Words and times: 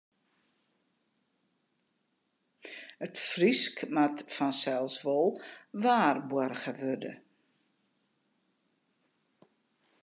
It 3.07 3.15
Frysk 3.29 3.75
moat 3.95 4.17
fansels 4.35 4.95
wol 5.05 5.27
waarboarge 5.83 6.71
wurde. 6.79 7.13